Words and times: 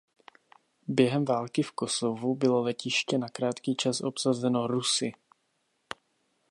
Během 0.87 1.25
Války 1.25 1.63
v 1.63 1.71
Kosovu 1.71 2.35
bylo 2.35 2.61
letiště 2.61 3.17
na 3.17 3.29
krátký 3.29 3.75
čas 3.75 4.01
obsazeno 4.01 4.67
Rusy. 4.67 5.11